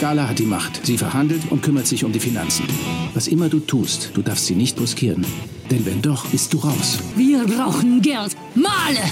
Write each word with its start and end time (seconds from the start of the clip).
Gala 0.00 0.28
hat 0.28 0.38
die 0.38 0.46
Macht. 0.46 0.86
Sie 0.86 0.96
verhandelt 0.96 1.42
und 1.50 1.62
kümmert 1.62 1.86
sich 1.86 2.04
um 2.04 2.12
die 2.12 2.20
Finanzen. 2.20 2.64
Was 3.12 3.28
immer 3.28 3.50
du 3.50 3.60
tust, 3.60 4.12
du 4.14 4.22
darfst 4.22 4.46
sie 4.46 4.54
nicht 4.54 4.80
riskieren. 4.80 5.26
Denn 5.70 5.84
wenn 5.84 6.00
doch, 6.00 6.26
bist 6.26 6.54
du 6.54 6.58
raus. 6.58 6.98
Wir 7.16 7.44
brauchen 7.44 8.00
Geld. 8.00 8.34
Male! 8.54 9.04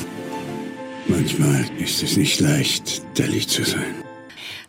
Manchmal 1.06 1.66
ist 1.78 2.02
es 2.02 2.16
nicht 2.16 2.40
leicht, 2.40 3.02
Dali 3.18 3.46
zu 3.46 3.64
sein 3.64 4.07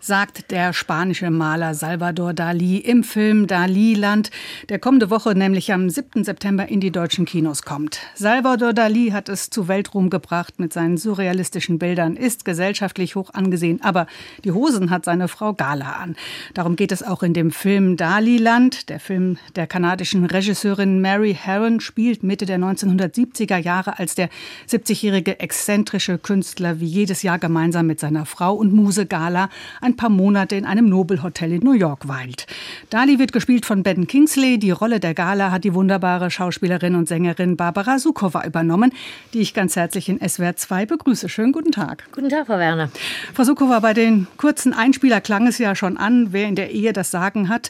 sagt 0.10 0.50
der 0.50 0.74
spanische 0.74 1.30
Maler 1.30 1.76
Salvador 1.76 2.34
Dali 2.34 2.78
im 2.78 3.04
Film 3.04 3.46
Dali-Land, 3.46 4.32
der 4.70 4.80
kommende 4.80 5.12
Woche 5.12 5.36
nämlich 5.36 5.72
am 5.72 5.88
7. 5.88 6.24
September 6.24 6.68
in 6.68 6.80
die 6.80 6.90
deutschen 6.90 7.26
Kinos 7.26 7.62
kommt. 7.62 8.00
Salvador 8.16 8.74
Dali 8.74 9.12
hat 9.12 9.30
es 9.30 9.52
zu 9.52 9.68
Weltruhm 9.68 10.10
gebracht 10.10 10.60
mit 10.60 10.74
seinen 10.74 10.98
surrealistischen 10.98 11.78
Bildern, 11.78 12.16
ist 12.16 12.44
gesellschaftlich 12.44 13.16
hoch 13.16 13.36
angesehen, 13.36 13.84
aber 13.84 14.08
die 14.44 14.52
Hosen 14.52 14.90
hat 14.90 15.06
seine 15.06 15.28
Frau 15.28 15.54
Gala 15.54 15.92
an. 15.92 16.16
Darum 16.56 16.76
geht 16.76 16.92
es 16.92 17.04
auch 17.04 17.22
in 17.22 17.36
dem 17.36 17.52
Film 17.52 17.96
Dali-Land. 17.96 18.90
Der 18.90 19.00
Film 19.00 19.38
der 19.56 19.68
kanadischen 19.68 20.26
Regisseurin 20.26 21.02
Mary 21.02 21.38
Herron 21.40 21.82
spielt 21.82 22.24
Mitte 22.24 22.48
der 22.48 22.58
1970er 22.58 23.58
Jahre 23.58 24.00
als 24.00 24.16
der 24.16 24.30
70-jährige 24.68 25.40
exzentrische 25.40 26.18
Künstler 26.18 26.80
wie 26.80 26.88
jedes 26.88 27.22
Jahr 27.22 27.38
gemeinsam 27.38 27.86
mit 27.86 28.00
seiner 28.00 28.26
Frau 28.26 28.56
und 28.56 28.74
Muse 28.74 29.06
Gala 29.06 29.50
ein 29.82 29.99
paar 30.00 30.10
Monate 30.10 30.56
in 30.56 30.66
einem 30.66 30.88
Nobelhotel 30.88 31.52
in 31.52 31.60
New 31.62 31.74
York 31.74 32.08
weilt. 32.08 32.48
Dali 32.90 33.20
wird 33.20 33.34
gespielt 33.34 33.66
von 33.66 33.84
Ben 33.84 34.08
Kingsley. 34.08 34.58
Die 34.58 34.72
Rolle 34.72 35.02
der 35.02 35.14
Gala 35.14 35.52
hat 35.52 35.66
die 35.66 35.74
wunderbare 35.74 36.32
Schauspielerin 36.32 36.96
und 36.96 37.10
Sängerin 37.10 37.58
Barbara 37.58 38.00
Sukowa 38.00 38.46
übernommen, 38.46 38.94
die 39.34 39.42
ich 39.42 39.54
ganz 39.54 39.76
herzlich 39.76 40.08
in 40.08 40.18
SWR 40.26 40.56
2 40.56 40.86
begrüße. 40.86 41.28
Schönen 41.28 41.52
guten 41.52 41.74
Tag. 41.74 42.06
Guten 42.14 42.30
Tag, 42.30 42.48
Frau 42.48 42.58
Werner. 42.58 42.90
Frau 43.34 43.44
Sukowa, 43.44 43.80
bei 43.82 43.94
den 43.94 44.28
kurzen 44.38 44.74
Einspieler 44.74 45.20
klang 45.20 45.48
es 45.48 45.58
ja 45.58 45.76
schon 45.76 45.98
an, 45.98 46.32
wer 46.32 46.48
in 46.48 46.56
der 46.56 46.72
Ehe 46.72 46.94
das 46.94 47.12
Sagen 47.12 47.50
hat. 47.50 47.70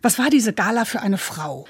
Was 0.00 0.16
war 0.16 0.30
diese 0.30 0.52
Gala 0.52 0.84
für 0.84 1.02
eine 1.02 1.18
Frau? 1.18 1.66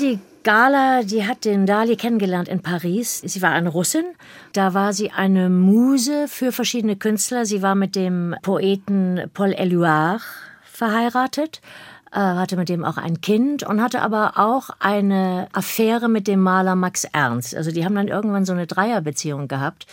Die 0.00 0.18
Gala, 0.42 1.02
die 1.02 1.26
hat 1.26 1.44
den 1.44 1.66
Dali 1.66 1.96
kennengelernt 1.96 2.48
in 2.48 2.62
Paris. 2.62 3.20
Sie 3.24 3.42
war 3.42 3.50
eine 3.50 3.68
Russin. 3.68 4.06
Da 4.54 4.72
war 4.72 4.94
sie 4.94 5.10
eine 5.10 5.50
Muse 5.50 6.28
für 6.28 6.50
verschiedene 6.50 6.96
Künstler. 6.96 7.44
Sie 7.44 7.60
war 7.60 7.74
mit 7.74 7.94
dem 7.94 8.34
Poeten 8.40 9.20
Paul 9.34 9.52
Éluard 9.52 10.22
verheiratet, 10.64 11.60
äh, 12.10 12.18
hatte 12.18 12.56
mit 12.56 12.70
dem 12.70 12.86
auch 12.86 12.96
ein 12.96 13.20
Kind 13.20 13.64
und 13.64 13.82
hatte 13.82 14.00
aber 14.00 14.38
auch 14.38 14.70
eine 14.78 15.48
Affäre 15.52 16.08
mit 16.08 16.26
dem 16.26 16.40
Maler 16.40 16.74
Max 16.74 17.04
Ernst. 17.04 17.54
Also 17.54 17.70
die 17.70 17.84
haben 17.84 17.94
dann 17.94 18.08
irgendwann 18.08 18.46
so 18.46 18.54
eine 18.54 18.66
Dreierbeziehung 18.66 19.46
gehabt. 19.46 19.86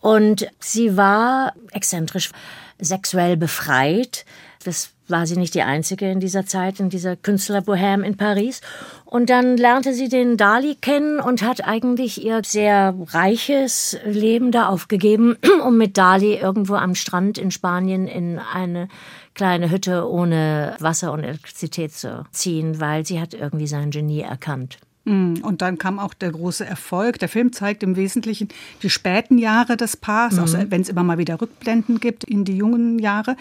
Und 0.00 0.46
sie 0.60 0.96
war 0.96 1.52
exzentrisch, 1.72 2.30
sexuell 2.78 3.36
befreit. 3.36 4.24
Das 4.64 4.93
war 5.08 5.26
sie 5.26 5.36
nicht 5.36 5.54
die 5.54 5.62
einzige 5.62 6.10
in 6.10 6.20
dieser 6.20 6.46
Zeit, 6.46 6.80
in 6.80 6.88
dieser 6.88 7.14
Künstlerbohème 7.14 8.02
in 8.02 8.16
Paris. 8.16 8.60
Und 9.04 9.30
dann 9.30 9.56
lernte 9.56 9.92
sie 9.92 10.08
den 10.08 10.36
Dali 10.36 10.76
kennen 10.80 11.20
und 11.20 11.42
hat 11.42 11.66
eigentlich 11.66 12.24
ihr 12.24 12.40
sehr 12.44 12.94
reiches 13.08 13.98
Leben 14.04 14.50
da 14.50 14.68
aufgegeben, 14.68 15.36
um 15.64 15.76
mit 15.76 15.98
Dali 15.98 16.34
irgendwo 16.34 16.74
am 16.74 16.94
Strand 16.94 17.38
in 17.38 17.50
Spanien 17.50 18.06
in 18.06 18.38
eine 18.38 18.88
kleine 19.34 19.70
Hütte 19.70 20.08
ohne 20.08 20.76
Wasser 20.78 21.12
und 21.12 21.24
Elektrizität 21.24 21.92
zu 21.92 22.24
ziehen, 22.30 22.80
weil 22.80 23.04
sie 23.04 23.20
hat 23.20 23.34
irgendwie 23.34 23.66
sein 23.66 23.90
Genie 23.90 24.20
erkannt. 24.20 24.78
Mm, 25.04 25.34
und 25.42 25.60
dann 25.60 25.76
kam 25.76 25.98
auch 25.98 26.14
der 26.14 26.30
große 26.30 26.64
Erfolg. 26.64 27.18
Der 27.18 27.28
Film 27.28 27.52
zeigt 27.52 27.82
im 27.82 27.96
Wesentlichen 27.96 28.48
die 28.82 28.90
späten 28.90 29.38
Jahre 29.38 29.76
des 29.76 29.96
Paars, 29.96 30.36
mhm. 30.36 30.42
auch 30.42 30.70
wenn 30.70 30.80
es 30.80 30.88
immer 30.88 31.04
mal 31.04 31.18
wieder 31.18 31.40
Rückblenden 31.40 32.00
gibt 32.00 32.24
in 32.24 32.44
die 32.44 32.56
jungen 32.56 32.98
Jahre. 32.98 33.36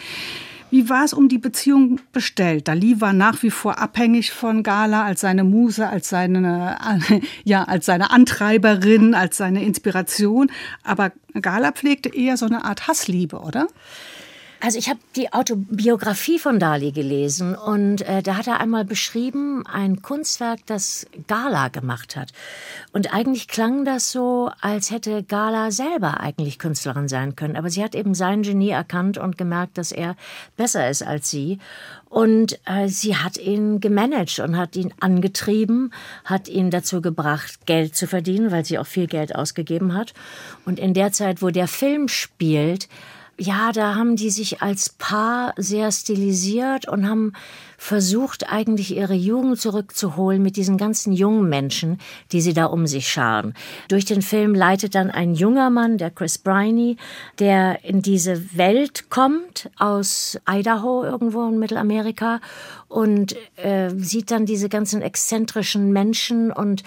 Wie 0.73 0.89
war 0.89 1.05
es 1.05 1.13
um 1.13 1.29
die 1.29 1.37
Beziehung 1.37 1.99
bestellt? 2.13 2.67
Dali 2.67 2.99
war 2.99 3.13
nach 3.13 3.43
wie 3.43 3.51
vor 3.51 3.77
abhängig 3.77 4.31
von 4.31 4.63
Gala 4.63 5.03
als 5.03 5.21
seine 5.21 5.43
Muse, 5.43 5.87
als 5.87 6.09
seine, 6.09 6.79
ja, 7.43 7.63
als 7.65 7.85
seine 7.85 8.09
Antreiberin, 8.09 9.13
als 9.13 9.37
seine 9.37 9.63
Inspiration. 9.63 10.49
Aber 10.83 11.11
Gala 11.39 11.73
pflegte 11.73 12.09
eher 12.09 12.37
so 12.37 12.47
eine 12.47 12.65
Art 12.65 12.87
Hassliebe, 12.87 13.41
oder? 13.41 13.67
Also 14.65 14.79
ich 14.79 14.87
habe 14.87 15.01
die 15.17 15.33
Autobiografie 15.33 16.39
von 16.39 16.57
Dali 16.57 16.93
gelesen 16.93 17.53
und 17.53 18.01
äh, 18.03 18.23
da 18.23 18.37
hat 18.37 18.47
er 18.47 18.61
einmal 18.61 18.85
beschrieben 18.85 19.67
ein 19.67 20.01
Kunstwerk, 20.01 20.61
das 20.67 21.05
Gala 21.27 21.67
gemacht 21.67 22.15
hat. 22.15 22.31
Und 22.93 23.13
eigentlich 23.13 23.49
klang 23.49 23.83
das 23.83 24.13
so, 24.13 24.51
als 24.61 24.89
hätte 24.89 25.21
Gala 25.21 25.69
selber 25.71 26.21
eigentlich 26.21 26.59
Künstlerin 26.59 27.09
sein 27.09 27.35
können. 27.35 27.57
Aber 27.57 27.69
sie 27.69 27.83
hat 27.83 27.93
eben 27.93 28.13
sein 28.13 28.43
Genie 28.43 28.69
erkannt 28.69 29.17
und 29.17 29.37
gemerkt, 29.37 29.77
dass 29.77 29.91
er 29.91 30.15
besser 30.55 30.89
ist 30.89 31.05
als 31.05 31.29
sie. 31.29 31.59
Und 32.07 32.57
äh, 32.63 32.87
sie 32.87 33.17
hat 33.17 33.37
ihn 33.37 33.81
gemanagt 33.81 34.39
und 34.39 34.55
hat 34.55 34.77
ihn 34.77 34.93
angetrieben, 35.01 35.93
hat 36.23 36.47
ihn 36.47 36.71
dazu 36.71 37.01
gebracht, 37.01 37.65
Geld 37.65 37.97
zu 37.97 38.07
verdienen, 38.07 38.51
weil 38.51 38.63
sie 38.63 38.79
auch 38.79 38.87
viel 38.87 39.07
Geld 39.07 39.35
ausgegeben 39.35 39.93
hat. 39.93 40.13
Und 40.63 40.79
in 40.79 40.93
der 40.93 41.11
Zeit, 41.11 41.41
wo 41.41 41.49
der 41.49 41.67
Film 41.67 42.07
spielt, 42.07 42.87
ja, 43.43 43.71
da 43.73 43.95
haben 43.95 44.15
die 44.15 44.29
sich 44.29 44.61
als 44.61 44.89
Paar 44.89 45.53
sehr 45.57 45.91
stilisiert 45.91 46.87
und 46.87 47.07
haben 47.07 47.33
versucht, 47.77 48.49
eigentlich 48.49 48.95
ihre 48.95 49.13
Jugend 49.13 49.59
zurückzuholen 49.59 50.41
mit 50.41 50.55
diesen 50.55 50.77
ganzen 50.77 51.11
jungen 51.11 51.49
Menschen, 51.49 51.97
die 52.31 52.39
sie 52.39 52.53
da 52.53 52.65
um 52.65 52.87
sich 52.87 53.09
scharen. 53.09 53.53
Durch 53.89 54.05
den 54.05 54.21
Film 54.21 54.55
leitet 54.55 54.95
dann 54.95 55.11
ein 55.11 55.33
junger 55.35 55.69
Mann, 55.69 55.97
der 55.97 56.09
Chris 56.09 56.37
Briney, 56.37 56.95
der 57.39 57.83
in 57.83 58.01
diese 58.01 58.57
Welt 58.57 59.09
kommt 59.09 59.69
aus 59.77 60.39
Idaho 60.49 61.03
irgendwo 61.03 61.45
in 61.47 61.59
Mittelamerika 61.59 62.39
und 62.87 63.35
äh, 63.57 63.89
sieht 63.97 64.31
dann 64.31 64.45
diese 64.45 64.69
ganzen 64.69 65.01
exzentrischen 65.01 65.91
Menschen 65.91 66.51
und 66.51 66.83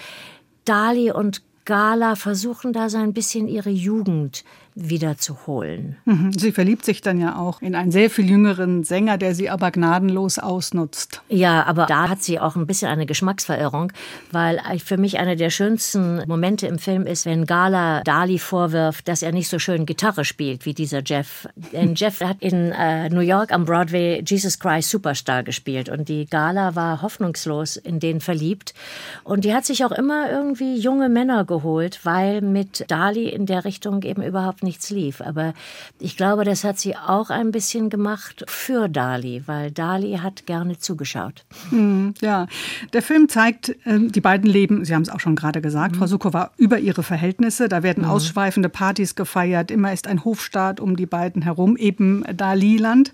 Dali 0.65 1.11
und 1.11 1.43
Gala 1.65 2.15
versuchen 2.15 2.73
da 2.73 2.89
so 2.89 2.97
ein 2.97 3.13
bisschen 3.13 3.47
ihre 3.47 3.69
Jugend 3.69 4.45
wiederzuholen. 4.77 5.97
Mhm. 6.05 6.31
Sie 6.33 6.51
verliebt 6.51 6.85
sich 6.85 7.01
dann 7.01 7.19
ja 7.19 7.37
auch 7.37 7.61
in 7.61 7.73
einen 7.73 7.91
sehr 7.91 8.09
viel 8.09 8.29
jüngeren 8.29 8.83
Sänger, 8.83 9.17
der 9.17 9.33
sie 9.33 9.49
aber 9.49 9.71
gnadenlos 9.71 10.37
ausnutzt. 10.37 11.21
Ja, 11.29 11.63
aber 11.65 11.87
da 11.87 12.09
hat 12.09 12.21
sie 12.21 12.39
auch 12.39 12.55
ein 12.55 12.67
bisschen 12.67 12.89
eine 12.89 13.07
Geschmacksverirrung, 13.07 13.91
weil 14.31 14.61
für 14.79 14.97
mich 14.97 15.17
einer 15.17 15.35
der 15.35 15.49
schönsten 15.49 16.21
Momente 16.27 16.67
im 16.67 16.77
Film 16.77 17.07
ist, 17.07 17.25
wenn 17.25 17.45
Gala 17.45 18.01
Dali 18.03 18.37
vorwirft, 18.37 19.07
dass 19.07 19.23
er 19.23 19.31
nicht 19.31 19.49
so 19.49 19.57
schön 19.57 19.87
Gitarre 19.87 20.25
spielt 20.25 20.65
wie 20.65 20.75
dieser 20.75 21.01
Jeff. 21.03 21.47
Denn 21.73 21.95
Jeff 21.95 22.21
hat 22.21 22.37
in 22.41 22.71
äh, 22.71 23.09
New 23.09 23.21
York 23.21 23.51
am 23.51 23.65
Broadway 23.65 24.23
Jesus 24.25 24.59
Christ 24.59 24.91
Superstar 24.91 25.43
gespielt 25.43 25.89
und 25.89 26.07
die 26.07 26.27
Gala 26.27 26.75
war 26.75 27.01
hoffnungslos 27.01 27.77
in 27.77 27.99
den 27.99 28.21
verliebt 28.21 28.75
und 29.23 29.43
die 29.43 29.53
hat 29.53 29.65
sich 29.65 29.83
auch 29.83 29.91
immer 29.91 30.29
irgendwie 30.29 30.77
junge 30.77 31.09
Männer 31.09 31.45
geholt, 31.45 32.01
weil 32.03 32.41
mit 32.41 32.85
Dali 32.89 33.27
in 33.29 33.47
der 33.47 33.65
Richtung 33.65 34.03
eben 34.03 34.21
überhaupt 34.21 34.63
nicht 34.63 34.66
nichts 34.67 34.89
lief. 34.89 35.21
Aber 35.21 35.53
ich 35.99 36.17
glaube, 36.17 36.43
das 36.43 36.63
hat 36.63 36.77
sie 36.77 36.95
auch 36.95 37.29
ein 37.29 37.51
bisschen 37.51 37.89
gemacht 37.89 38.43
für 38.47 38.87
Dali, 38.89 39.43
weil 39.45 39.71
Dali 39.71 40.19
hat 40.21 40.45
gerne 40.45 40.77
zugeschaut. 40.77 41.45
Mhm, 41.71 42.13
ja, 42.21 42.47
der 42.93 43.01
Film 43.01 43.29
zeigt, 43.29 43.69
äh, 43.85 43.99
die 43.99 44.21
beiden 44.21 44.49
leben, 44.49 44.85
Sie 44.85 44.93
haben 44.93 45.01
es 45.01 45.09
auch 45.09 45.19
schon 45.19 45.35
gerade 45.35 45.61
gesagt, 45.61 45.95
mhm. 45.95 45.99
Frau 45.99 46.07
Sukowa, 46.07 46.51
über 46.57 46.79
ihre 46.79 47.03
Verhältnisse. 47.03 47.69
Da 47.69 47.81
werden 47.81 48.03
mhm. 48.03 48.09
ausschweifende 48.09 48.69
Partys 48.69 49.15
gefeiert. 49.15 49.71
Immer 49.71 49.93
ist 49.93 50.07
ein 50.07 50.23
Hofstaat 50.23 50.79
um 50.79 50.95
die 50.95 51.05
beiden 51.05 51.41
herum, 51.41 51.77
eben 51.77 52.23
Dali-Land. 52.35 53.13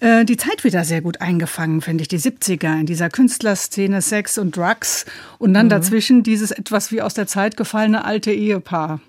Äh, 0.00 0.24
die 0.24 0.36
Zeit 0.36 0.64
wird 0.64 0.74
da 0.74 0.84
sehr 0.84 1.02
gut 1.02 1.20
eingefangen, 1.20 1.80
finde 1.80 2.02
ich. 2.02 2.08
Die 2.08 2.18
70er 2.18 2.80
in 2.80 2.86
dieser 2.86 3.10
Künstlerszene, 3.10 4.02
Sex 4.02 4.38
und 4.38 4.56
Drugs. 4.56 5.04
Und 5.38 5.54
dann 5.54 5.66
mhm. 5.66 5.70
dazwischen 5.70 6.22
dieses 6.22 6.50
etwas 6.50 6.90
wie 6.90 7.02
aus 7.02 7.14
der 7.14 7.26
Zeit 7.26 7.56
gefallene 7.56 8.04
alte 8.04 8.32
Ehepaar. 8.32 9.00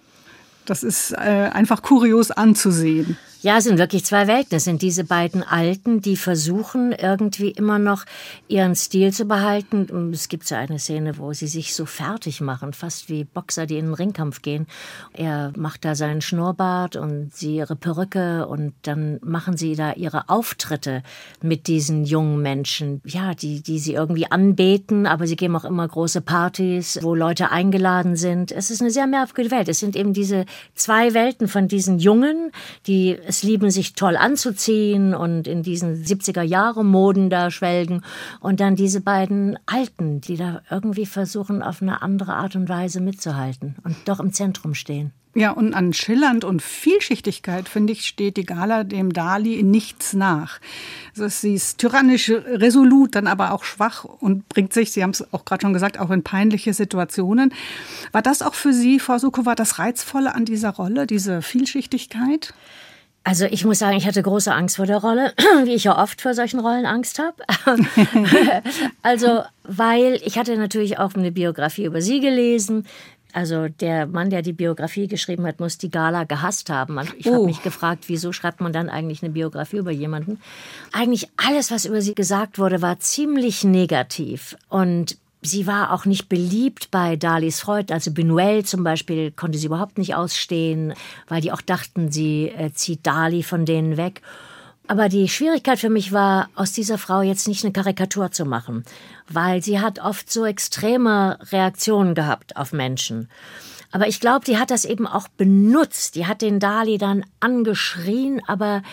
Das 0.66 0.84
ist 0.84 1.12
äh, 1.12 1.50
einfach 1.52 1.82
kurios 1.82 2.32
anzusehen. 2.32 3.18
Ja, 3.44 3.58
es 3.58 3.64
sind 3.64 3.80
wirklich 3.80 4.06
zwei 4.06 4.28
Welten. 4.28 4.58
Es 4.58 4.66
sind 4.66 4.84
diese 4.84 5.04
beiden 5.04 5.42
Alten, 5.42 6.00
die 6.00 6.16
versuchen 6.16 6.92
irgendwie 6.92 7.50
immer 7.50 7.80
noch 7.80 8.06
ihren 8.48 8.76
Stil 8.76 9.12
zu 9.12 9.26
behalten. 9.26 10.12
Es 10.14 10.30
gibt 10.30 10.46
so 10.46 10.54
eine 10.54 10.78
Szene, 10.78 11.18
wo 11.18 11.34
sie 11.34 11.48
sich 11.48 11.74
so 11.74 11.88
fertig 11.88 12.40
machen, 12.40 12.72
fast 12.74 13.10
wie 13.10 13.24
Boxer, 13.24 13.66
die 13.66 13.80
in 13.80 13.86
den 13.86 13.94
Ringkampf 13.96 14.44
gehen. 14.44 14.68
Er 15.14 15.54
macht 15.58 15.86
da 15.86 15.96
seinen 15.96 16.22
Schnurrbart 16.22 16.98
und 16.98 17.34
sie 17.34 17.56
ihre 17.56 17.76
Perücke 17.76 18.46
und 18.46 18.74
dann 18.84 19.20
machen 19.24 19.58
sie 19.58 19.76
da 19.76 19.94
ihre 19.94 20.30
Auftritte 20.30 21.02
mit 21.42 21.66
diesen 21.66 22.06
jungen 22.06 22.44
Menschen. 22.44 23.02
Ja, 23.06 23.34
die, 23.34 23.64
die 23.64 23.80
sie 23.80 23.94
irgendwie 23.94 24.30
anbeten, 24.30 25.08
aber 25.08 25.26
sie 25.26 25.36
geben 25.36 25.56
auch 25.56 25.66
immer 25.66 25.88
große 25.88 26.22
Partys, 26.22 27.00
wo 27.02 27.16
Leute 27.16 27.50
eingeladen 27.50 28.16
sind. 28.16 28.52
Es 28.52 28.70
ist 28.70 28.82
eine 28.82 28.92
sehr 28.92 29.08
merkwürdige 29.08 29.56
Welt. 29.56 29.68
Es 29.68 29.80
sind 29.80 29.96
eben 29.96 30.14
diese 30.14 30.46
zwei 30.76 31.16
Welten 31.16 31.48
von 31.48 31.68
diesen 31.68 31.98
Jungen, 31.98 32.52
die 32.86 33.18
es 33.32 33.44
lieben, 33.44 33.72
sich 33.72 33.94
toll 33.94 34.16
anzuziehen 34.16 35.16
und 35.16 35.48
in 35.48 35.64
diesen 35.64 36.04
70er-Jahre-Moden 36.04 37.30
da 37.30 37.50
schwelgen. 37.50 38.04
Und 38.40 38.60
dann 38.60 38.76
diese 38.76 39.02
beiden 39.02 39.58
Alten, 39.66 40.22
die 40.22 40.38
da 40.38 40.62
irgendwie 40.70 41.06
versuchen, 41.06 41.64
auf 41.64 41.82
eine 41.82 42.02
andere 42.02 42.34
Art 42.36 42.56
und 42.56 42.70
Weise 42.70 43.02
mitzuhalten 43.02 43.76
und 43.84 43.96
doch 44.06 44.20
im 44.20 44.34
Zentrum 44.34 44.76
stehen. 44.76 45.12
Ja, 45.34 45.52
und 45.52 45.74
an 45.74 45.94
Schillernd 45.94 46.44
und 46.44 46.62
Vielschichtigkeit, 46.62 47.70
finde 47.70 47.94
ich, 47.94 48.06
steht 48.06 48.36
die 48.36 48.46
Gala 48.46 48.84
dem 48.84 49.14
Dali 49.14 49.56
in 49.58 49.72
nichts 49.72 50.12
nach. 50.12 50.60
Also 51.12 51.30
sie 51.30 51.54
ist 51.54 51.78
tyrannisch, 51.78 52.30
resolut, 52.30 53.16
dann 53.16 53.28
aber 53.28 53.54
auch 53.54 53.64
schwach 53.64 54.04
und 54.04 54.50
bringt 54.50 54.74
sich, 54.74 54.92
Sie 54.92 55.04
haben 55.04 55.12
es 55.12 55.34
auch 55.34 55.46
gerade 55.46 55.62
schon 55.62 55.72
gesagt, 55.72 55.98
auch 55.98 56.12
in 56.12 56.24
peinliche 56.24 56.74
Situationen. 56.74 57.54
War 58.12 58.22
das 58.22 58.42
auch 58.42 58.56
für 58.56 58.74
Sie, 58.74 59.00
Frau 59.00 59.18
Sukowa, 59.20 59.56
das 59.56 59.80
Reizvolle 59.80 60.36
an 60.36 60.44
dieser 60.44 60.72
Rolle, 60.72 61.08
diese 61.08 61.42
Vielschichtigkeit? 61.42 62.54
Also 63.24 63.46
ich 63.46 63.66
muss 63.66 63.80
sagen, 63.80 63.98
ich 63.98 64.08
hatte 64.08 64.24
große 64.24 64.52
Angst 64.52 64.78
vor 64.78 64.88
der 64.88 64.98
Rolle, 64.98 65.34
wie 65.66 65.76
ich 65.76 65.84
ja 65.84 66.02
oft 66.02 66.22
vor 66.22 66.34
solchen 66.34 66.60
Rollen 66.60 66.86
Angst 66.86 67.20
habe. 67.20 67.36
also, 69.04 69.44
weil 69.64 70.20
ich 70.24 70.38
hatte 70.40 70.58
natürlich 70.58 70.98
auch 70.98 71.14
eine 71.14 71.32
Biografie 71.32 71.86
über 71.86 72.02
sie 72.02 72.20
gelesen. 72.20 72.88
Also 73.34 73.68
der 73.70 74.08
Mann, 74.08 74.30
der 74.30 74.42
die 74.42 74.54
Biografie 74.54 75.08
geschrieben 75.08 75.46
hat, 75.46 75.60
muss 75.60 75.78
die 75.78 75.90
Gala 75.90 76.26
gehasst 76.26 76.70
haben. 76.70 77.00
Ich 77.18 77.28
oh. 77.28 77.36
habe 77.36 77.46
mich 77.46 77.62
gefragt, 77.64 78.06
wieso 78.08 78.34
schreibt 78.34 78.60
man 78.60 78.74
dann 78.74 78.90
eigentlich 78.90 79.24
eine 79.24 79.32
Biografie 79.32 79.78
über 79.78 79.92
jemanden? 79.92 80.42
Eigentlich 80.92 81.30
alles, 81.38 81.72
was 81.72 81.86
über 81.86 82.02
sie 82.02 82.16
gesagt 82.16 82.60
wurde, 82.60 82.82
war 82.82 83.00
ziemlich 83.00 83.64
negativ. 83.64 84.58
Und 84.68 85.18
sie 85.42 85.68
war 85.68 85.92
auch 85.92 86.06
nicht 86.06 86.30
beliebt 86.30 86.92
bei 86.92 87.16
Dalis 87.16 87.60
Freud. 87.60 87.94
Also 87.94 88.12
Benuel 88.12 88.64
zum 88.64 88.84
Beispiel 88.84 89.32
konnte 89.32 89.58
sie 89.58 89.68
überhaupt 89.68 89.98
nicht 89.98 90.16
ausstehen, 90.16 90.94
weil 91.28 91.42
die 91.42 91.52
auch 91.52 91.62
dachten, 91.62 92.12
sie 92.12 92.50
äh, 92.50 92.72
zieht 92.74 93.06
Dali 93.06 93.44
von 93.44 93.66
denen 93.66 93.98
weg. 93.98 94.22
Aber 94.88 95.10
die 95.10 95.30
Schwierigkeit 95.30 95.80
für 95.80 95.90
mich 95.90 96.12
war, 96.12 96.50
aus 96.56 96.74
dieser 96.74 96.98
Frau 96.98 97.22
jetzt 97.22 97.48
nicht 97.48 97.64
eine 97.64 97.72
Karikatur 97.72 98.32
zu 98.32 98.46
machen, 98.46 98.84
weil 99.30 99.62
sie 99.62 99.80
hat 99.80 100.00
oft 100.00 100.32
so 100.32 100.46
extreme 100.46 101.40
Reaktionen 101.52 102.14
gehabt 102.14 102.58
auf 102.58 102.74
Menschen. 102.74 103.30
Aber 103.92 104.08
ich 104.08 104.20
glaube, 104.20 104.46
die 104.46 104.58
hat 104.58 104.72
das 104.72 104.86
eben 104.86 105.06
auch 105.06 105.28
benutzt. 105.28 106.16
Die 106.16 106.26
hat 106.26 106.42
den 106.42 106.60
Dali 106.60 106.98
dann 106.98 107.26
angeschrien, 107.40 108.42
aber 108.48 108.84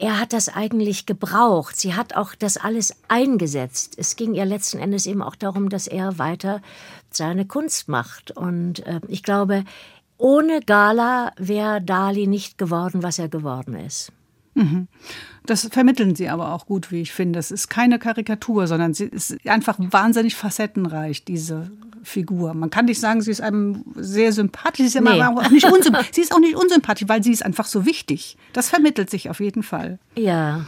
er 0.00 0.18
hat 0.18 0.32
das 0.32 0.48
eigentlich 0.48 1.04
gebraucht. 1.04 1.76
Sie 1.76 1.94
hat 1.94 2.16
auch 2.16 2.34
das 2.34 2.56
alles 2.56 2.96
eingesetzt. 3.08 3.96
Es 3.98 4.16
ging 4.16 4.34
ihr 4.34 4.46
letzten 4.46 4.78
Endes 4.78 5.04
eben 5.04 5.22
auch 5.22 5.36
darum, 5.36 5.68
dass 5.68 5.86
er 5.86 6.18
weiter 6.18 6.62
seine 7.10 7.44
Kunst 7.44 7.88
macht. 7.88 8.30
Und 8.30 8.86
äh, 8.86 9.00
ich 9.08 9.22
glaube, 9.22 9.64
ohne 10.16 10.60
Gala 10.60 11.32
wäre 11.36 11.82
Dali 11.82 12.26
nicht 12.26 12.56
geworden, 12.56 13.02
was 13.02 13.18
er 13.18 13.28
geworden 13.28 13.74
ist. 13.74 14.10
Mhm. 14.54 14.88
Das 15.46 15.66
vermitteln 15.70 16.14
sie 16.14 16.28
aber 16.28 16.52
auch 16.52 16.66
gut, 16.66 16.92
wie 16.92 17.00
ich 17.00 17.12
finde. 17.12 17.38
Es 17.38 17.50
ist 17.50 17.68
keine 17.68 17.98
Karikatur, 17.98 18.66
sondern 18.66 18.94
sie 18.94 19.04
ist 19.04 19.36
einfach 19.46 19.76
wahnsinnig 19.78 20.34
facettenreich, 20.34 21.24
diese 21.24 21.70
Figur. 22.02 22.54
Man 22.54 22.70
kann 22.70 22.86
nicht 22.86 23.00
sagen, 23.00 23.20
sie 23.20 23.30
ist 23.30 23.40
einem 23.40 23.84
sehr 23.96 24.32
sympathisch. 24.32 24.88
Sie 24.88 24.98
ist, 24.98 25.04
nee. 25.04 25.22
auch 25.22 25.50
nicht 25.50 25.66
sie 26.12 26.20
ist 26.20 26.34
auch 26.34 26.40
nicht 26.40 26.56
unsympathisch, 26.56 27.08
weil 27.08 27.22
sie 27.22 27.32
ist 27.32 27.44
einfach 27.44 27.66
so 27.66 27.84
wichtig. 27.84 28.36
Das 28.52 28.68
vermittelt 28.68 29.10
sich 29.10 29.30
auf 29.30 29.40
jeden 29.40 29.62
Fall. 29.62 29.98
Ja. 30.16 30.66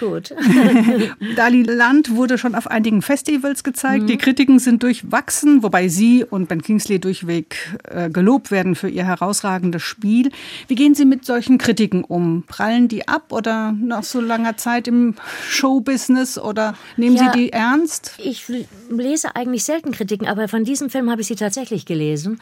Gut. 0.00 0.34
Dali 1.36 1.62
Land 1.62 2.16
wurde 2.16 2.38
schon 2.38 2.54
auf 2.54 2.66
einigen 2.66 3.02
Festivals 3.02 3.62
gezeigt. 3.62 4.04
Mhm. 4.04 4.06
Die 4.06 4.16
Kritiken 4.16 4.58
sind 4.58 4.82
durchwachsen, 4.82 5.62
wobei 5.62 5.88
sie 5.88 6.24
und 6.24 6.48
Ben 6.48 6.62
Kingsley 6.62 6.98
durchweg 6.98 7.78
äh, 7.84 8.08
gelobt 8.08 8.50
werden 8.50 8.76
für 8.76 8.88
ihr 8.88 9.04
herausragendes 9.04 9.82
Spiel. 9.82 10.30
Wie 10.68 10.74
gehen 10.74 10.94
Sie 10.94 11.04
mit 11.04 11.26
solchen 11.26 11.58
Kritiken 11.58 12.02
um? 12.02 12.44
Prallen 12.46 12.88
die 12.88 13.08
ab 13.08 13.26
oder 13.28 13.72
nach 13.72 14.02
so 14.02 14.22
langer 14.22 14.56
Zeit 14.56 14.88
im 14.88 15.16
Showbusiness 15.46 16.38
oder 16.38 16.74
nehmen 16.96 17.16
ja, 17.16 17.30
Sie 17.30 17.38
die 17.38 17.52
ernst? 17.52 18.14
Ich 18.16 18.48
lese 18.88 19.36
eigentlich 19.36 19.64
selten 19.64 19.92
Kritiken, 19.92 20.26
aber 20.26 20.48
von 20.48 20.64
diesem 20.64 20.88
Film 20.88 21.10
habe 21.10 21.20
ich 21.20 21.26
sie 21.26 21.36
tatsächlich 21.36 21.84
gelesen. 21.84 22.40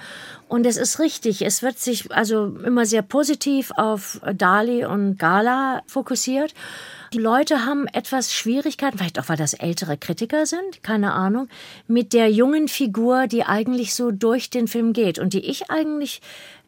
Und 0.48 0.64
es 0.64 0.78
ist 0.78 0.98
richtig, 0.98 1.42
es 1.42 1.62
wird 1.62 1.78
sich 1.78 2.10
also 2.10 2.46
immer 2.46 2.86
sehr 2.86 3.02
positiv 3.02 3.70
auf 3.76 4.20
Dali 4.34 4.84
und 4.84 5.18
Gala 5.18 5.82
fokussiert. 5.86 6.54
Die 7.12 7.18
Leute 7.18 7.64
haben 7.64 7.86
etwas 7.86 8.34
Schwierigkeiten, 8.34 8.98
vielleicht 8.98 9.18
auch 9.18 9.28
weil 9.28 9.36
das 9.36 9.54
ältere 9.54 9.96
Kritiker 9.96 10.46
sind, 10.46 10.82
keine 10.82 11.12
Ahnung, 11.12 11.48
mit 11.86 12.12
der 12.12 12.30
jungen 12.30 12.68
Figur, 12.68 13.26
die 13.26 13.44
eigentlich 13.44 13.94
so 13.94 14.10
durch 14.10 14.50
den 14.50 14.68
Film 14.68 14.92
geht 14.92 15.18
und 15.18 15.32
die 15.32 15.44
ich 15.44 15.70
eigentlich 15.70 16.20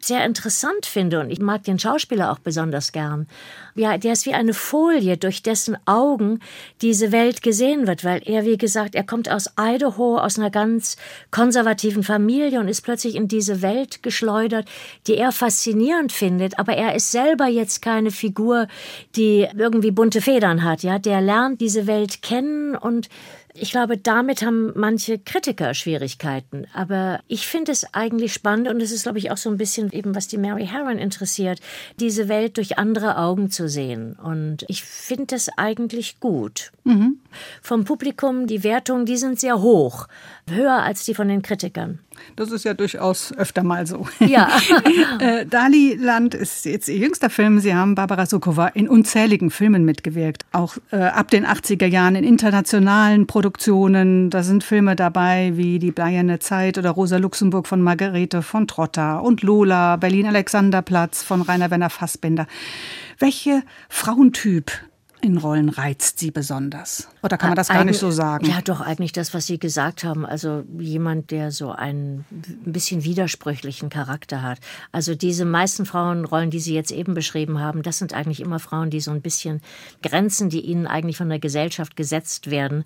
sehr 0.04 0.24
interessant 0.24 0.86
finde 0.86 1.20
und 1.20 1.30
ich 1.30 1.40
mag 1.40 1.64
den 1.64 1.78
Schauspieler 1.78 2.32
auch 2.32 2.38
besonders 2.38 2.92
gern. 2.92 3.26
Ja, 3.74 3.98
der 3.98 4.12
ist 4.12 4.26
wie 4.26 4.34
eine 4.34 4.54
Folie, 4.54 5.16
durch 5.16 5.42
dessen 5.42 5.76
Augen 5.86 6.40
diese 6.82 7.12
Welt 7.12 7.42
gesehen 7.42 7.86
wird, 7.86 8.04
weil 8.04 8.22
er, 8.24 8.44
wie 8.44 8.58
gesagt, 8.58 8.94
er 8.94 9.04
kommt 9.04 9.30
aus 9.30 9.50
Idaho, 9.58 10.18
aus 10.18 10.38
einer 10.38 10.50
ganz 10.50 10.96
konservativen 11.30 12.02
Familie 12.02 12.60
und 12.60 12.68
ist 12.68 12.82
plötzlich 12.82 13.14
in 13.14 13.28
diese 13.28 13.62
Welt 13.62 14.02
geschleudert, 14.02 14.66
die 15.06 15.16
er 15.16 15.32
faszinierend 15.32 16.12
findet, 16.12 16.58
aber 16.58 16.74
er 16.74 16.94
ist 16.94 17.12
selber 17.12 17.46
jetzt 17.46 17.82
keine 17.82 18.10
Figur, 18.10 18.68
die 19.16 19.46
irgendwie 19.56 19.90
bunte 19.90 20.20
Federn 20.20 20.64
hat, 20.64 20.82
ja, 20.82 20.98
der 20.98 21.20
lernt 21.20 21.60
diese 21.60 21.86
Welt 21.86 22.22
kennen 22.22 22.74
und 22.74 23.08
ich 23.54 23.70
glaube, 23.70 23.96
damit 23.98 24.42
haben 24.42 24.72
manche 24.76 25.18
Kritiker 25.18 25.74
Schwierigkeiten. 25.74 26.66
Aber 26.72 27.20
ich 27.26 27.46
finde 27.46 27.72
es 27.72 27.94
eigentlich 27.94 28.32
spannend 28.32 28.68
und 28.68 28.80
es 28.80 28.92
ist, 28.92 29.02
glaube 29.04 29.18
ich, 29.18 29.30
auch 29.30 29.36
so 29.36 29.50
ein 29.50 29.56
bisschen 29.56 29.92
eben, 29.92 30.14
was 30.14 30.28
die 30.28 30.38
Mary 30.38 30.66
Harron 30.66 30.98
interessiert, 30.98 31.60
diese 31.98 32.28
Welt 32.28 32.56
durch 32.56 32.78
andere 32.78 33.18
Augen 33.18 33.50
zu 33.50 33.68
sehen. 33.68 34.14
Und 34.14 34.64
ich 34.68 34.84
finde 34.84 35.34
es 35.36 35.48
eigentlich 35.56 36.20
gut. 36.20 36.72
Mhm. 36.84 37.18
Vom 37.62 37.84
Publikum, 37.84 38.46
die 38.46 38.62
Wertungen, 38.62 39.06
die 39.06 39.16
sind 39.16 39.40
sehr 39.40 39.60
hoch, 39.60 40.06
höher 40.50 40.82
als 40.82 41.04
die 41.04 41.14
von 41.14 41.28
den 41.28 41.42
Kritikern. 41.42 41.98
Das 42.36 42.50
ist 42.50 42.64
ja 42.64 42.74
durchaus 42.74 43.32
öfter 43.32 43.62
mal 43.62 43.86
so. 43.86 44.06
Ja. 44.20 44.48
äh, 45.20 45.46
Dali 45.46 45.94
Land 45.94 46.34
ist 46.34 46.64
jetzt 46.64 46.88
ihr 46.88 46.98
jüngster 46.98 47.30
Film. 47.30 47.60
Sie 47.60 47.74
haben 47.74 47.94
Barbara 47.94 48.26
Sukowa 48.26 48.68
in 48.68 48.88
unzähligen 48.88 49.50
Filmen 49.50 49.84
mitgewirkt. 49.84 50.44
Auch 50.52 50.76
äh, 50.90 50.96
ab 50.96 51.30
den 51.30 51.46
80er 51.46 51.86
Jahren 51.86 52.16
in 52.16 52.24
internationalen 52.24 53.26
Produktionen. 53.26 54.30
Da 54.30 54.42
sind 54.42 54.64
Filme 54.64 54.96
dabei 54.96 55.52
wie 55.54 55.78
Die 55.78 55.92
Bleierne 55.92 56.38
Zeit 56.38 56.78
oder 56.78 56.90
Rosa 56.90 57.16
Luxemburg 57.16 57.66
von 57.66 57.80
Margarete 57.82 58.42
von 58.42 58.66
Trotter 58.66 59.22
und 59.22 59.42
Lola, 59.42 59.96
Berlin 59.96 60.26
Alexanderplatz 60.26 61.22
von 61.22 61.42
Rainer 61.42 61.70
Werner 61.70 61.90
Fassbinder. 61.90 62.46
Welche 63.18 63.62
Frauentyp 63.88 64.72
in 65.22 65.38
Rollen 65.38 65.68
reizt 65.68 66.18
Sie 66.18 66.30
besonders? 66.30 67.08
Oder 67.22 67.36
kann 67.36 67.50
man 67.50 67.56
das 67.56 67.68
gar 67.68 67.84
nicht 67.84 67.98
so 67.98 68.10
sagen? 68.10 68.46
Ja, 68.46 68.60
doch, 68.62 68.80
eigentlich 68.80 69.12
das, 69.12 69.34
was 69.34 69.46
Sie 69.46 69.58
gesagt 69.58 70.04
haben. 70.04 70.24
Also 70.24 70.64
jemand, 70.78 71.30
der 71.30 71.50
so 71.50 71.70
einen 71.72 72.24
ein 72.30 72.72
bisschen 72.72 73.04
widersprüchlichen 73.04 73.90
Charakter 73.90 74.42
hat. 74.42 74.58
Also 74.92 75.14
diese 75.14 75.44
meisten 75.44 75.86
Frauenrollen, 75.86 76.50
die 76.50 76.60
Sie 76.60 76.74
jetzt 76.74 76.92
eben 76.92 77.14
beschrieben 77.14 77.60
haben, 77.60 77.82
das 77.82 77.98
sind 77.98 78.14
eigentlich 78.14 78.40
immer 78.40 78.58
Frauen, 78.58 78.90
die 78.90 79.00
so 79.00 79.10
ein 79.10 79.20
bisschen 79.20 79.60
Grenzen, 80.02 80.48
die 80.48 80.60
ihnen 80.60 80.86
eigentlich 80.86 81.16
von 81.16 81.28
der 81.28 81.38
Gesellschaft 81.38 81.96
gesetzt 81.96 82.50
werden, 82.50 82.84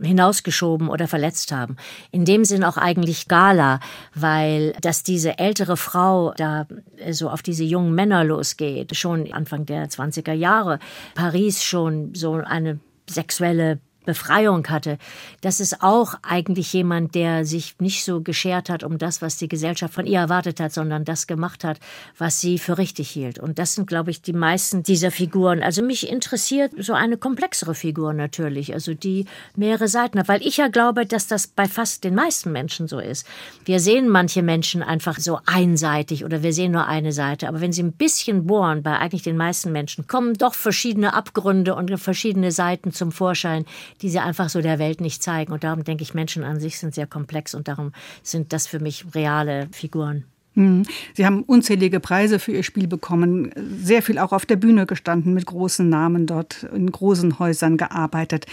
hinausgeschoben 0.00 0.88
oder 0.88 1.06
verletzt 1.06 1.52
haben. 1.52 1.76
In 2.10 2.24
dem 2.24 2.44
Sinn 2.44 2.64
auch 2.64 2.76
eigentlich 2.76 3.28
Gala, 3.28 3.80
weil 4.14 4.72
dass 4.80 5.02
diese 5.02 5.38
ältere 5.38 5.76
Frau 5.76 6.32
da 6.36 6.66
so 7.10 7.30
auf 7.30 7.42
diese 7.42 7.64
jungen 7.64 7.94
Männer 7.94 8.24
losgeht, 8.24 8.96
schon 8.96 9.32
Anfang 9.32 9.66
der 9.66 9.88
20er 9.88 10.32
Jahre, 10.32 10.78
Paris 11.14 11.62
schon 11.68 12.14
so 12.14 12.32
eine 12.34 12.80
sexuelle 13.08 13.80
Befreiung 14.08 14.66
hatte. 14.68 14.96
Das 15.42 15.60
ist 15.60 15.82
auch 15.82 16.14
eigentlich 16.22 16.72
jemand, 16.72 17.14
der 17.14 17.44
sich 17.44 17.74
nicht 17.78 18.04
so 18.04 18.22
geschert 18.22 18.70
hat 18.70 18.82
um 18.82 18.96
das, 18.96 19.20
was 19.20 19.36
die 19.36 19.48
Gesellschaft 19.48 19.92
von 19.92 20.06
ihr 20.06 20.18
erwartet 20.18 20.60
hat, 20.60 20.72
sondern 20.72 21.04
das 21.04 21.26
gemacht 21.26 21.62
hat, 21.62 21.78
was 22.16 22.40
sie 22.40 22.58
für 22.58 22.78
richtig 22.78 23.10
hielt. 23.10 23.38
Und 23.38 23.58
das 23.58 23.74
sind, 23.74 23.86
glaube 23.86 24.10
ich, 24.10 24.22
die 24.22 24.32
meisten 24.32 24.82
dieser 24.82 25.10
Figuren. 25.10 25.62
Also 25.62 25.82
mich 25.82 26.08
interessiert 26.08 26.72
so 26.78 26.94
eine 26.94 27.18
komplexere 27.18 27.74
Figur 27.74 28.14
natürlich, 28.14 28.72
also 28.72 28.94
die 28.94 29.26
mehrere 29.56 29.88
Seiten 29.88 30.18
hat, 30.18 30.28
weil 30.28 30.40
ich 30.40 30.56
ja 30.56 30.68
glaube, 30.68 31.04
dass 31.04 31.26
das 31.26 31.46
bei 31.46 31.68
fast 31.68 32.02
den 32.02 32.14
meisten 32.14 32.50
Menschen 32.50 32.88
so 32.88 33.00
ist. 33.00 33.26
Wir 33.66 33.78
sehen 33.78 34.08
manche 34.08 34.42
Menschen 34.42 34.82
einfach 34.82 35.18
so 35.18 35.40
einseitig 35.44 36.24
oder 36.24 36.42
wir 36.42 36.54
sehen 36.54 36.72
nur 36.72 36.86
eine 36.86 37.12
Seite. 37.12 37.46
Aber 37.46 37.60
wenn 37.60 37.74
sie 37.74 37.82
ein 37.82 37.92
bisschen 37.92 38.46
bohren, 38.46 38.82
bei 38.82 38.96
eigentlich 38.98 39.22
den 39.22 39.36
meisten 39.36 39.70
Menschen, 39.70 40.06
kommen 40.06 40.32
doch 40.32 40.54
verschiedene 40.54 41.12
Abgründe 41.12 41.74
und 41.74 41.90
verschiedene 41.98 42.52
Seiten 42.52 42.92
zum 42.92 43.12
Vorschein, 43.12 43.66
die 44.02 44.10
sie 44.10 44.18
einfach 44.18 44.48
so 44.48 44.60
der 44.60 44.78
Welt 44.78 45.00
nicht 45.00 45.22
zeigen. 45.22 45.52
Und 45.52 45.64
darum 45.64 45.84
denke 45.84 46.02
ich, 46.02 46.14
Menschen 46.14 46.44
an 46.44 46.60
sich 46.60 46.78
sind 46.78 46.94
sehr 46.94 47.06
komplex 47.06 47.54
und 47.54 47.68
darum 47.68 47.92
sind 48.22 48.52
das 48.52 48.66
für 48.66 48.80
mich 48.80 49.04
reale 49.14 49.68
Figuren. 49.72 50.24
Hm. 50.54 50.84
Sie 51.14 51.24
haben 51.24 51.42
unzählige 51.44 52.00
Preise 52.00 52.38
für 52.38 52.52
Ihr 52.52 52.62
Spiel 52.64 52.88
bekommen, 52.88 53.52
sehr 53.80 54.02
viel 54.02 54.18
auch 54.18 54.32
auf 54.32 54.46
der 54.46 54.56
Bühne 54.56 54.86
gestanden, 54.86 55.34
mit 55.34 55.46
großen 55.46 55.88
Namen 55.88 56.26
dort 56.26 56.64
in 56.64 56.90
großen 56.90 57.38
Häusern 57.38 57.76
gearbeitet. 57.76 58.46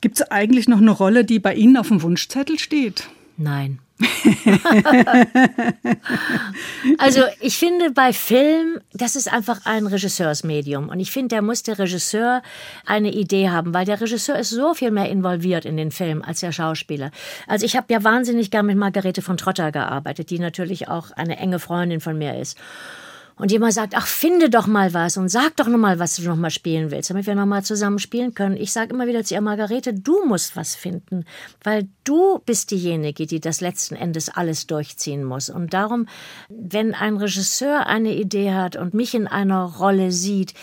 Gibt 0.00 0.20
es 0.20 0.30
eigentlich 0.30 0.68
noch 0.68 0.78
eine 0.78 0.90
Rolle, 0.90 1.24
die 1.24 1.38
bei 1.38 1.54
Ihnen 1.54 1.76
auf 1.76 1.88
dem 1.88 2.02
Wunschzettel 2.02 2.58
steht? 2.58 3.08
Nein. 3.36 3.80
also 6.98 7.22
ich 7.40 7.58
finde 7.58 7.90
bei 7.90 8.12
Film, 8.12 8.78
das 8.92 9.16
ist 9.16 9.32
einfach 9.32 9.62
ein 9.64 9.88
Regisseursmedium. 9.88 10.88
Und 10.88 11.00
ich 11.00 11.10
finde, 11.10 11.34
da 11.36 11.42
muss 11.42 11.64
der 11.64 11.78
Regisseur 11.78 12.42
eine 12.86 13.12
Idee 13.12 13.50
haben, 13.50 13.74
weil 13.74 13.84
der 13.84 14.00
Regisseur 14.00 14.38
ist 14.38 14.48
so 14.50 14.74
viel 14.74 14.92
mehr 14.92 15.08
involviert 15.08 15.64
in 15.64 15.76
den 15.76 15.90
Film 15.90 16.22
als 16.22 16.38
der 16.40 16.52
Schauspieler. 16.52 17.10
Also 17.46 17.66
ich 17.66 17.76
habe 17.76 17.92
ja 17.92 18.04
wahnsinnig 18.04 18.52
gern 18.52 18.66
mit 18.66 18.76
Margarete 18.76 19.22
von 19.22 19.36
Trotter 19.36 19.72
gearbeitet, 19.72 20.30
die 20.30 20.38
natürlich 20.38 20.86
auch 20.88 21.10
eine 21.12 21.38
enge 21.38 21.58
Freundin 21.58 22.00
von 22.00 22.16
mir 22.16 22.38
ist 22.38 22.56
und 23.38 23.52
jemand 23.52 23.72
sagt, 23.72 23.94
ach, 23.96 24.06
finde 24.06 24.50
doch 24.50 24.66
mal 24.66 24.94
was 24.94 25.16
und 25.16 25.28
sag 25.28 25.56
doch 25.56 25.68
noch 25.68 25.78
mal, 25.78 25.98
was 25.98 26.16
du 26.16 26.22
noch 26.22 26.36
mal 26.36 26.50
spielen 26.50 26.90
willst, 26.90 27.10
damit 27.10 27.26
wir 27.26 27.34
noch 27.34 27.46
mal 27.46 27.62
zusammen 27.62 27.98
spielen 27.98 28.34
können. 28.34 28.56
Ich 28.56 28.72
sage 28.72 28.92
immer 28.92 29.06
wieder 29.06 29.24
zu 29.24 29.34
ihr, 29.34 29.40
Margarete, 29.40 29.94
du 29.94 30.24
musst 30.24 30.56
was 30.56 30.74
finden, 30.74 31.24
weil 31.62 31.88
du 32.04 32.40
bist 32.44 32.70
diejenige, 32.70 33.26
die 33.26 33.40
das 33.40 33.60
letzten 33.60 33.94
Endes 33.94 34.28
alles 34.28 34.66
durchziehen 34.66 35.24
muss. 35.24 35.50
Und 35.50 35.72
darum, 35.72 36.06
wenn 36.48 36.94
ein 36.94 37.16
Regisseur 37.16 37.86
eine 37.86 38.14
Idee 38.14 38.52
hat 38.52 38.76
und 38.76 38.94
mich 38.94 39.14
in 39.14 39.26
einer 39.26 39.62
Rolle 39.62 40.12
sieht, 40.12 40.54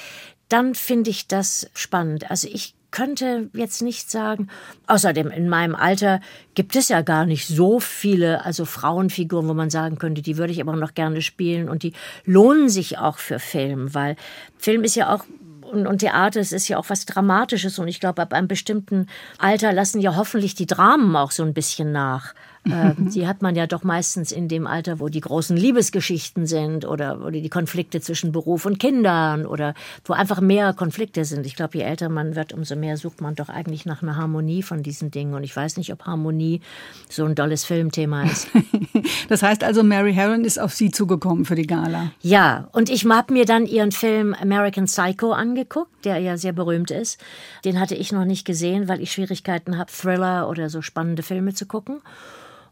dann 0.49 0.75
finde 0.75 1.09
ich 1.09 1.27
das 1.27 1.69
spannend. 1.73 2.29
Also 2.29 2.47
ich 2.51 2.75
könnte 2.95 3.49
jetzt 3.53 3.81
nicht 3.81 4.09
sagen. 4.09 4.47
Außerdem 4.87 5.29
in 5.29 5.49
meinem 5.49 5.75
Alter 5.75 6.21
gibt 6.53 6.77
es 6.77 6.87
ja 6.87 7.01
gar 7.01 7.25
nicht 7.25 7.45
so 7.45 7.81
viele, 7.81 8.45
also 8.45 8.63
Frauenfiguren, 8.63 9.49
wo 9.49 9.53
man 9.53 9.69
sagen 9.69 9.97
könnte, 9.97 10.21
die 10.21 10.37
würde 10.37 10.53
ich 10.53 10.61
aber 10.61 10.77
noch 10.77 10.93
gerne 10.93 11.21
spielen 11.21 11.67
und 11.67 11.83
die 11.83 11.91
lohnen 12.23 12.69
sich 12.69 12.97
auch 12.97 13.17
für 13.17 13.39
Film, 13.39 13.93
weil 13.93 14.15
Film 14.57 14.85
ist 14.85 14.95
ja 14.95 15.13
auch 15.13 15.25
und, 15.61 15.97
Theater, 15.97 16.39
es 16.39 16.53
ist 16.53 16.69
ja 16.69 16.77
auch 16.77 16.89
was 16.89 17.05
Dramatisches 17.05 17.79
und 17.79 17.87
ich 17.87 17.99
glaube, 17.99 18.21
ab 18.21 18.33
einem 18.33 18.47
bestimmten 18.47 19.07
Alter 19.39 19.73
lassen 19.73 19.99
ja 19.99 20.15
hoffentlich 20.15 20.55
die 20.55 20.67
Dramen 20.67 21.15
auch 21.15 21.31
so 21.31 21.43
ein 21.43 21.53
bisschen 21.53 21.91
nach. 21.91 22.33
Ähm, 22.71 23.09
die 23.13 23.27
hat 23.27 23.41
man 23.41 23.55
ja 23.55 23.67
doch 23.67 23.83
meistens 23.83 24.31
in 24.31 24.47
dem 24.47 24.67
Alter, 24.67 24.99
wo 24.99 25.09
die 25.09 25.21
großen 25.21 25.55
Liebesgeschichten 25.55 26.45
sind 26.45 26.85
oder, 26.85 27.21
oder 27.21 27.31
die 27.31 27.49
Konflikte 27.49 28.01
zwischen 28.01 28.31
Beruf 28.31 28.65
und 28.65 28.79
Kindern 28.79 29.45
oder 29.45 29.73
wo 30.03 30.13
einfach 30.13 30.41
mehr 30.41 30.73
Konflikte 30.73 31.25
sind. 31.25 31.45
Ich 31.45 31.55
glaube, 31.55 31.77
je 31.77 31.83
älter 31.83 32.09
man 32.09 32.35
wird, 32.35 32.53
umso 32.53 32.75
mehr 32.75 32.97
sucht 32.97 33.21
man 33.21 33.35
doch 33.35 33.49
eigentlich 33.49 33.85
nach 33.85 34.01
einer 34.01 34.15
Harmonie 34.15 34.63
von 34.63 34.83
diesen 34.83 35.11
Dingen. 35.11 35.33
Und 35.33 35.43
ich 35.43 35.55
weiß 35.55 35.77
nicht, 35.77 35.91
ob 35.91 36.05
Harmonie 36.05 36.61
so 37.09 37.25
ein 37.25 37.35
dolles 37.35 37.65
Filmthema 37.65 38.23
ist. 38.23 38.47
das 39.29 39.43
heißt 39.43 39.63
also, 39.63 39.83
Mary 39.83 40.13
Herron 40.13 40.43
ist 40.43 40.59
auf 40.59 40.73
Sie 40.73 40.91
zugekommen 40.91 41.45
für 41.45 41.55
die 41.55 41.67
Gala. 41.67 42.11
Ja, 42.21 42.67
und 42.71 42.89
ich 42.89 43.05
habe 43.05 43.33
mir 43.33 43.45
dann 43.45 43.65
ihren 43.65 43.91
Film 43.91 44.33
American 44.33 44.85
Psycho 44.85 45.31
angeguckt, 45.31 46.05
der 46.05 46.17
ja 46.19 46.37
sehr 46.37 46.53
berühmt 46.53 46.91
ist. 46.91 47.19
Den 47.63 47.79
hatte 47.79 47.95
ich 47.95 48.11
noch 48.11 48.25
nicht 48.25 48.45
gesehen, 48.45 48.87
weil 48.87 49.01
ich 49.01 49.11
Schwierigkeiten 49.11 49.77
habe, 49.77 49.91
Thriller 49.91 50.49
oder 50.49 50.69
so 50.69 50.81
spannende 50.81 51.23
Filme 51.23 51.53
zu 51.53 51.65
gucken. 51.65 52.01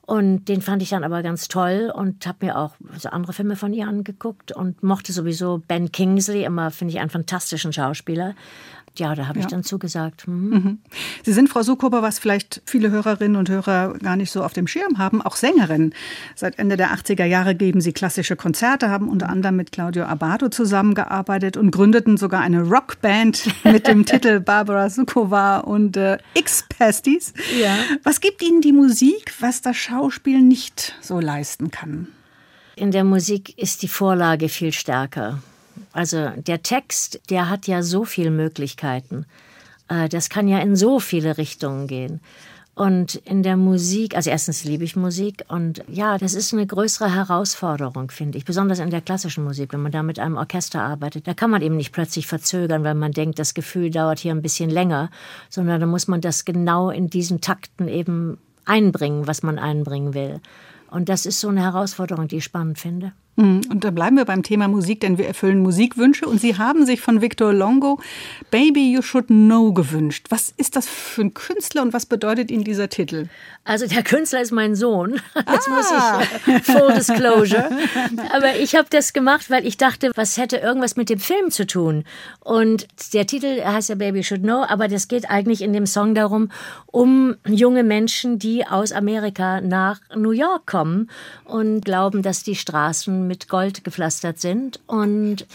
Und 0.06 0.46
den 0.50 0.62
fand 0.62 0.82
ich 0.82 0.90
dann 0.90 1.06
aber 1.06 1.24
ganz 1.24 1.48
toll 1.48 1.92
und 1.96 2.28
habe 2.28 2.46
mir 2.46 2.58
auch 2.58 2.76
so 2.98 3.08
andere 3.10 3.32
Filme 3.32 3.56
von 3.56 3.72
ihr 3.72 3.88
angeguckt 3.88 4.52
und 4.52 4.84
mochte 4.84 5.14
sowieso 5.14 5.62
Ben 5.66 5.94
Kingsley, 5.94 6.44
immer 6.44 6.72
finde 6.72 6.94
ich 6.94 7.00
einen 7.00 7.10
fantastischen 7.10 7.72
Schauspieler 7.72 8.36
ja, 9.00 9.16
da 9.16 9.28
habe 9.28 9.40
ich 9.40 9.48
dann 9.48 9.64
zugesagt. 9.64 10.28
Mhm. 10.28 10.50
Mhm. 10.50 10.78
Sie 11.24 11.34
sind, 11.34 11.50
Frau 11.50 11.64
Sukober, 11.64 12.02
was 12.02 12.20
vielleicht 12.20 12.62
viele 12.66 12.92
Hörerinnen 12.92 13.38
und 13.38 13.50
Hörer 13.50 13.96
gar 14.00 14.16
nicht 14.16 14.32
so 14.32 14.44
auf 14.44 14.54
dem 14.54 14.68
Schirm 14.68 14.98
haben, 14.98 15.22
auch 15.22 15.36
Sängerin. 15.36 15.94
Seit 16.36 16.60
Ende 16.60 16.78
der 16.78 16.94
80er 16.94 17.26
Jahre 17.26 17.56
geben 17.56 17.82
Sie 17.82 17.94
klassische 17.94 18.36
Konzerte, 18.36 18.90
haben 18.90 19.10
unter 19.10 19.30
anderem 19.30 19.56
mit 19.56 19.72
Claudio 19.72 20.06
Abbado 20.06 20.50
zusammengearbeitet 20.50 21.58
und 21.58 21.72
gründeten 21.72 22.18
sogar 22.18 22.42
eine 22.42 22.62
Rockband 22.62 23.48
mit 23.64 23.88
dem 23.88 24.06
Titel 24.06 24.40
Barbara 24.40 24.90
Sukova 24.90 25.60
und 25.60 25.98
äh, 25.98 26.18
X-Pasties. 26.36 27.34
Ja. 27.60 27.78
Was 28.04 28.22
gibt 28.22 28.44
Ihnen 28.44 28.62
die 28.62 28.74
Musik, 28.74 29.34
was 29.40 29.62
das 29.62 29.78
Schauspiel 29.78 30.42
nicht 30.42 30.96
so 31.02 31.20
leisten 31.20 31.72
kann? 31.72 32.08
In 32.76 32.92
der 32.92 33.04
Musik 33.04 33.58
ist 33.58 33.82
die 33.84 33.88
Vorlage 33.88 34.50
viel 34.50 34.72
stärker. 34.72 35.42
Also 35.92 36.30
der 36.36 36.64
Text, 36.64 37.22
der 37.30 37.50
hat 37.50 37.68
ja 37.68 37.84
so 37.84 38.06
viele 38.06 38.32
Möglichkeiten. 38.32 39.26
Äh, 39.88 40.10
das 40.10 40.30
kann 40.30 40.48
ja 40.48 40.60
in 40.60 40.76
so 40.76 41.00
viele 41.00 41.38
Richtungen 41.38 41.88
gehen. 41.88 42.20
Und 42.76 43.16
in 43.16 43.44
der 43.44 43.56
Musik, 43.56 44.16
also 44.16 44.32
erstens 44.32 44.64
liebe 44.64 44.84
ich 44.84 44.96
Musik 44.96 45.46
und 45.48 45.84
ja, 45.88 46.18
das 46.18 46.34
ist 46.34 46.54
eine 46.54 46.66
größere 46.66 47.14
Herausforderung, 47.14 48.10
finde 48.10 48.40
ich. 48.40 48.46
Besonders 48.46 48.80
in 48.80 48.90
der 48.90 49.02
klassischen 49.02 49.44
Musik, 49.44 49.74
wenn 49.74 49.84
man 49.84 49.92
da 49.92 50.02
mit 50.02 50.18
einem 50.18 50.38
Orchester 50.38 50.82
arbeitet. 50.82 51.28
Da 51.28 51.36
kann 51.36 51.52
man 51.52 51.62
eben 51.62 51.78
nicht 51.78 51.92
plötzlich 51.92 52.26
verzögern, 52.26 52.84
weil 52.84 52.96
man 52.96 53.12
denkt, 53.12 53.38
das 53.38 53.54
Gefühl 53.54 53.92
dauert 53.92 54.18
hier 54.18 54.34
ein 54.34 54.42
bisschen 54.42 54.72
länger, 54.72 55.12
sondern 55.52 55.82
da 55.82 55.86
muss 55.86 56.08
man 56.08 56.20
das 56.20 56.46
genau 56.46 56.90
in 56.90 57.12
diesen 57.12 57.42
Takten 57.42 57.88
eben 57.88 58.40
einbringen, 58.66 59.28
was 59.28 59.44
man 59.44 59.60
einbringen 59.60 60.16
will. 60.16 60.42
Und 60.90 61.10
das 61.10 61.28
ist 61.28 61.40
so 61.40 61.50
eine 61.50 61.62
Herausforderung, 61.62 62.28
die 62.28 62.38
ich 62.38 62.44
spannend 62.44 62.80
finde. 62.80 63.14
Mhm. 63.36 63.62
Und 63.70 63.84
da 63.84 63.92
bleiben 63.92 64.18
wir 64.18 64.26
beim 64.26 64.44
Thema 64.44 64.68
Musik, 64.68 65.00
denn 65.00 65.18
wir 65.18 65.26
erfüllen 65.26 65.60
Musikwünsche. 65.60 66.28
Und 66.28 66.40
Sie 66.40 66.58
haben 66.58 66.86
sich 66.86 67.02
von 67.02 67.22
Victor 67.22 67.52
Longo 67.52 68.00
Baby 68.52 68.94
You 68.94 69.02
Should 69.02 69.28
Know 69.28 69.74
gewünscht. 69.74 70.28
Was 70.30 70.54
ist 70.58 70.76
das 70.76 70.88
für 70.88 71.22
ein 71.22 71.34
Künstler 71.34 71.82
und 71.82 71.94
was 71.94 72.06
bedeutet 72.06 72.52
Ihnen 72.52 72.64
dieser 72.64 72.90
Titel? 72.90 73.28
Also 73.66 73.88
der 73.88 74.04
Künstler 74.04 74.42
ist 74.42 74.52
mein 74.52 74.76
Sohn. 74.76 75.20
Das 75.46 75.68
ah. 75.68 75.72
muss 75.72 75.92
ich, 76.48 76.54
äh, 76.54 76.60
full 76.62 76.94
disclosure. 76.94 77.70
Aber 78.34 78.56
ich 78.56 78.76
habe 78.76 78.88
das 78.90 79.14
gemacht, 79.14 79.50
weil 79.50 79.66
ich 79.68 79.78
dachte, 79.78 80.12
was 80.16 80.38
hätte 80.38 80.58
irgendwas 80.58 80.96
mit 80.96 81.10
dem 81.10 81.20
Film 81.20 81.52
zu 81.52 81.68
tun? 81.68 82.06
Und 82.40 82.88
der 83.14 83.28
Titel 83.28 83.64
heißt 83.64 83.90
ja 83.90 83.96
Baby 83.96 84.20
You 84.20 84.24
Should 84.24 84.42
Know, 84.44 84.64
aber 84.68 84.88
das 84.88 85.08
geht 85.08 85.30
eigentlich 85.30 85.62
in 85.62 85.74
dem 85.74 85.86
Song 85.86 86.16
darum, 86.16 86.50
um 86.88 87.36
junge 87.46 87.84
Menschen, 87.84 88.40
die 88.40 88.66
aus 88.66 88.92
Amerika 88.92 89.62
nach 89.62 90.00
New 90.16 90.32
York 90.32 90.66
kommen 90.66 91.10
und 91.46 91.84
glauben, 91.86 92.22
dass 92.22 92.44
die 92.44 92.56
Straßen 92.56 93.23
mit 93.28 93.50
Gold 93.50 93.84
gepflastert 93.84 94.40
sind 94.40 94.80
und 94.88 95.46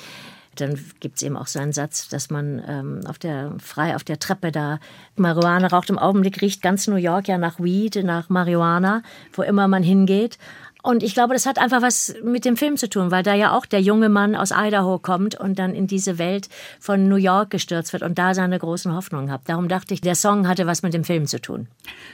dann 0.60 0.78
gibt 1.00 1.16
es 1.16 1.22
eben 1.22 1.36
auch 1.36 1.46
so 1.46 1.58
einen 1.60 1.72
Satz, 1.72 2.08
dass 2.08 2.30
man 2.30 2.62
ähm, 2.66 3.00
auf 3.06 3.18
der, 3.18 3.54
frei 3.58 3.94
auf 3.94 4.04
der 4.04 4.18
Treppe 4.18 4.50
da 4.50 4.80
Marihuana 5.16 5.68
raucht. 5.68 5.90
Im 5.90 5.98
Augenblick 5.98 6.40
riecht 6.42 6.62
ganz 6.62 6.86
New 6.88 6.96
York 6.96 7.28
ja 7.28 7.38
nach 7.38 7.60
Weed, 7.60 8.02
nach 8.04 8.28
Marihuana, 8.28 9.02
wo 9.32 9.42
immer 9.42 9.68
man 9.68 9.82
hingeht. 9.82 10.38
Und 10.82 11.02
ich 11.02 11.12
glaube, 11.12 11.34
das 11.34 11.44
hat 11.44 11.58
einfach 11.58 11.82
was 11.82 12.14
mit 12.22 12.44
dem 12.44 12.56
Film 12.56 12.76
zu 12.76 12.88
tun, 12.88 13.10
weil 13.10 13.22
da 13.22 13.34
ja 13.34 13.52
auch 13.56 13.66
der 13.66 13.80
junge 13.80 14.08
Mann 14.08 14.34
aus 14.34 14.52
Idaho 14.54 14.98
kommt 14.98 15.34
und 15.38 15.58
dann 15.58 15.74
in 15.74 15.86
diese 15.86 16.18
Welt 16.18 16.48
von 16.78 17.08
New 17.08 17.16
York 17.16 17.50
gestürzt 17.50 17.92
wird 17.92 18.02
und 18.02 18.18
da 18.18 18.32
seine 18.34 18.58
großen 18.58 18.94
Hoffnungen 18.94 19.30
hat. 19.30 19.42
Darum 19.46 19.68
dachte 19.68 19.92
ich, 19.94 20.00
der 20.00 20.14
Song 20.14 20.46
hatte 20.46 20.66
was 20.66 20.82
mit 20.82 20.94
dem 20.94 21.04
Film 21.04 21.26
zu 21.26 21.40
tun. 21.40 21.66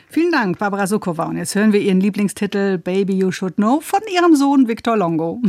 Vielen 0.09 0.33
Dank, 0.33 0.59
Barbara 0.59 0.87
Sukova. 0.87 1.25
Und 1.25 1.37
jetzt 1.37 1.55
hören 1.55 1.73
wir 1.73 1.81
Ihren 1.81 2.01
Lieblingstitel 2.01 2.79
Baby 2.79 3.15
You 3.15 3.31
Should 3.33 3.57
Know 3.57 3.81
von 3.81 4.01
Ihrem 4.13 4.35
Sohn 4.35 4.67
Victor 4.67 4.97
Longo. 4.97 5.41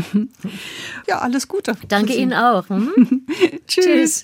ja, 1.08 1.20
alles 1.20 1.48
Gute. 1.48 1.78
Danke 1.88 2.14
Ihnen 2.14 2.34
auch. 2.34 2.68
Hm? 2.70 3.26
Tschüss. 3.68 3.86
Tschüss. 3.86 4.24